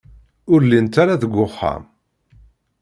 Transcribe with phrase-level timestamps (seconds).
[0.53, 1.83] Ur llint ara deg uxxam.